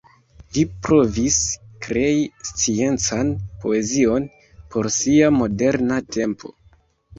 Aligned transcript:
Li 0.55 0.61
provis 0.85 1.37
krei 1.87 2.15
sciencan 2.53 3.31
poezion 3.67 4.27
por 4.75 4.93
sia 4.99 5.33
moderna 5.39 6.03
tempo. 6.19 6.55